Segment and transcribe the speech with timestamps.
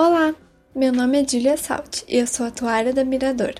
[0.00, 0.32] Olá,
[0.76, 3.54] meu nome é Julia Salt e eu sou atuária da Mirador.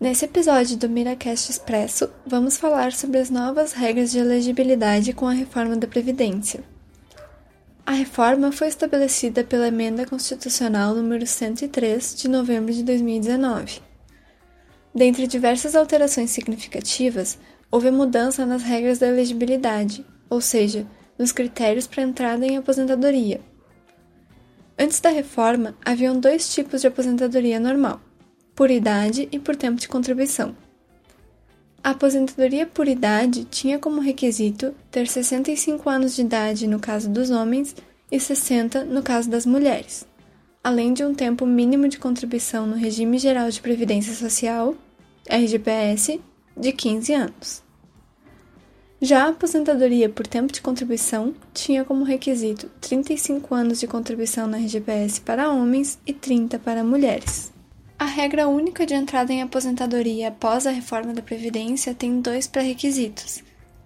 [0.00, 5.34] Nesse episódio do Miracast Expresso, vamos falar sobre as novas regras de elegibilidade com a
[5.34, 6.64] reforma da Previdência.
[7.84, 13.82] A reforma foi estabelecida pela Emenda Constitucional número 103 de novembro de 2019.
[14.94, 17.38] Dentre diversas alterações significativas,
[17.70, 20.86] houve mudança nas regras da elegibilidade, ou seja,
[21.18, 23.38] nos critérios para entrada em aposentadoria
[24.78, 28.00] Antes da reforma, haviam dois tipos de aposentadoria normal:
[28.54, 30.54] por idade e por tempo de contribuição.
[31.82, 37.30] A aposentadoria por idade tinha como requisito ter 65 anos de idade no caso dos
[37.30, 37.74] homens
[38.10, 40.06] e 60 no caso das mulheres,
[40.62, 44.74] além de um tempo mínimo de contribuição no Regime Geral de Previdência Social,
[45.28, 46.20] RGPS,
[46.56, 47.65] de 15 anos.
[49.06, 54.56] Já a aposentadoria por tempo de contribuição tinha como requisito 35 anos de contribuição na
[54.56, 57.52] RGPS para homens e 30 para mulheres.
[57.96, 63.44] A regra única de entrada em aposentadoria após a reforma da Previdência tem dois pré-requisitos: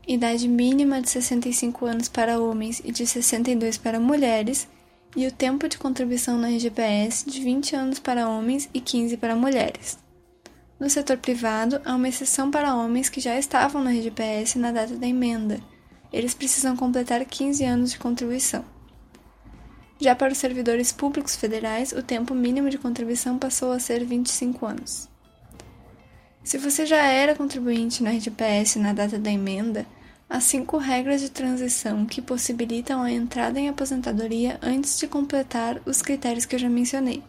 [0.08, 4.66] idade mínima de 65 anos para homens e de 62 para mulheres,
[5.14, 9.36] e o tempo de contribuição na RGPS de 20 anos para homens e 15 para
[9.36, 9.98] mulheres.
[10.80, 14.96] No setor privado, há uma exceção para homens que já estavam na RGPS na data
[14.96, 15.60] da emenda.
[16.10, 18.64] Eles precisam completar 15 anos de contribuição.
[20.00, 24.64] Já para os servidores públicos federais, o tempo mínimo de contribuição passou a ser 25
[24.64, 25.06] anos.
[26.42, 29.84] Se você já era contribuinte na RGPS na data da emenda,
[30.30, 36.00] há cinco regras de transição que possibilitam a entrada em aposentadoria antes de completar os
[36.00, 37.22] critérios que eu já mencionei.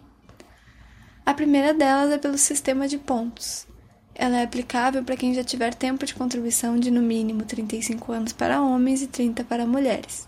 [1.31, 3.65] A primeira delas é pelo sistema de pontos.
[4.13, 8.33] Ela é aplicável para quem já tiver tempo de contribuição de no mínimo 35 anos
[8.33, 10.27] para homens e 30 para mulheres.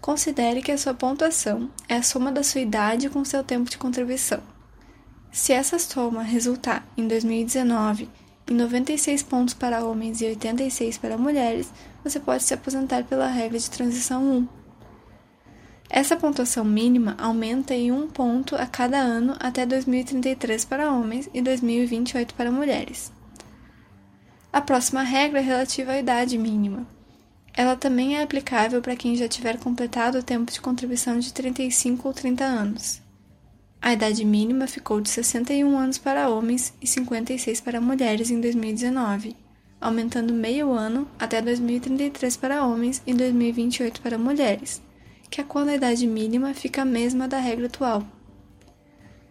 [0.00, 3.78] Considere que a sua pontuação é a soma da sua idade com seu tempo de
[3.78, 4.42] contribuição.
[5.30, 8.08] Se essa soma resultar, em 2019,
[8.50, 11.72] em 96 pontos para homens e 86 para mulheres,
[12.02, 14.61] você pode se aposentar pela regra de transição 1
[15.94, 21.42] essa pontuação mínima aumenta em um ponto a cada ano até 2033 para homens e
[21.42, 23.12] 2028 para mulheres.
[24.50, 26.86] A próxima regra é relativa à idade mínima.
[27.52, 32.08] Ela também é aplicável para quem já tiver completado o tempo de contribuição de 35
[32.08, 33.02] ou 30 anos.
[33.78, 39.36] A idade mínima ficou de 61 anos para homens e 56 para mulheres em 2019,
[39.78, 44.80] aumentando meio ano até 2033 para homens e 2028 para mulheres
[45.32, 48.06] que a idade mínima fica a mesma da regra atual.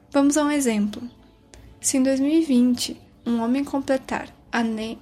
[0.10, 1.08] Vamos a um exemplo.
[1.80, 4.36] Se em 2020 um homem completar,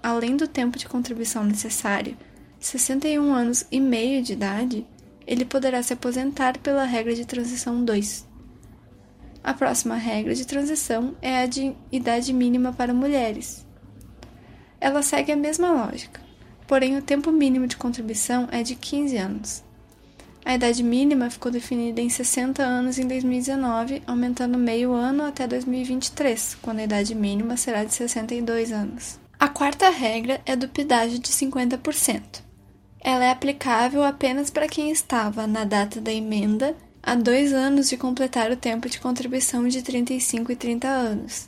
[0.03, 2.17] além do tempo de contribuição necessário,
[2.59, 4.85] 61 anos e meio de idade,
[5.25, 8.27] ele poderá se aposentar pela regra de transição 2.
[9.41, 13.65] A próxima regra de transição é a de idade mínima para mulheres.
[14.81, 16.19] Ela segue a mesma lógica,
[16.67, 19.68] porém o tempo mínimo de contribuição é de 15 anos.
[20.49, 26.57] A idade mínima ficou definida em 60 anos em 2019, aumentando meio ano até 2023,
[26.59, 29.19] quando a idade mínima será de 62 anos.
[29.39, 32.41] A quarta regra é do pedágio de 50%.
[32.99, 37.95] Ela é aplicável apenas para quem estava, na data da emenda, há dois anos de
[37.95, 41.47] completar o tempo de contribuição de 35 e 30 anos.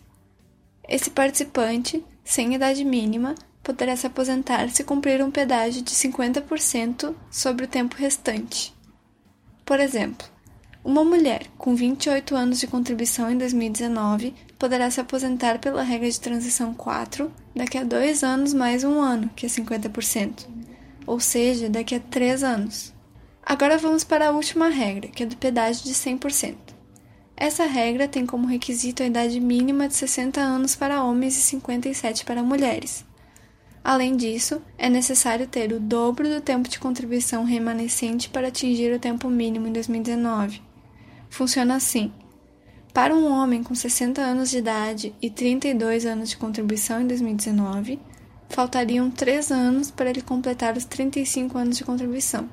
[0.87, 7.65] Esse participante, sem idade mínima, poderá se aposentar se cumprir um pedágio de 50% sobre
[7.65, 8.79] o tempo restante.
[9.65, 10.27] Por exemplo,
[10.83, 16.19] uma mulher com 28 anos de contribuição em 2019 poderá se aposentar pela regra de
[16.19, 20.47] transição 4 daqui a dois anos mais um ano, que é 50%,
[21.05, 22.93] ou seja, daqui a três anos.
[23.43, 26.55] Agora vamos para a última regra, que é do pedágio de 100%.
[27.37, 32.25] Essa regra tem como requisito a idade mínima de 60 anos para homens e 57
[32.25, 33.03] para mulheres.
[33.83, 38.99] Além disso, é necessário ter o dobro do tempo de contribuição remanescente para atingir o
[38.99, 40.61] tempo mínimo em 2019.
[41.29, 42.11] Funciona assim:
[42.93, 47.99] para um homem com 60 anos de idade e 32 anos de contribuição em 2019,
[48.49, 52.49] faltariam 3 anos para ele completar os 35 anos de contribuição.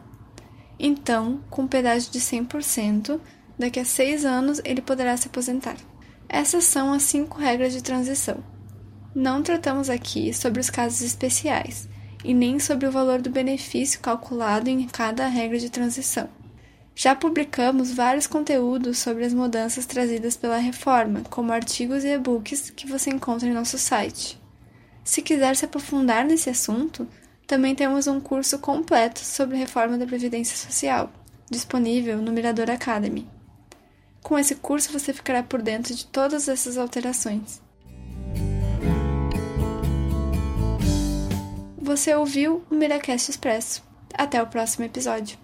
[0.79, 3.21] Então, com pedágio de 100%,
[3.59, 5.77] daqui a 6 anos ele poderá se aposentar.
[6.29, 8.39] Essas são as 5 regras de transição.
[9.15, 11.89] Não tratamos aqui sobre os casos especiais
[12.23, 16.29] e nem sobre o valor do benefício calculado em cada regra de transição.
[16.95, 22.87] Já publicamos vários conteúdos sobre as mudanças trazidas pela reforma, como artigos e e-books que
[22.87, 24.39] você encontra em nosso site.
[25.05, 27.09] Se quiser se aprofundar nesse assunto,
[27.47, 31.11] também temos um curso completo sobre a reforma da Previdência Social,
[31.51, 33.27] disponível no Mirador Academy.
[34.23, 37.63] Com esse curso você ficará por dentro de todas essas alterações.
[41.89, 43.83] Você ouviu o Miracast Expresso.
[44.13, 45.39] Até o próximo episódio.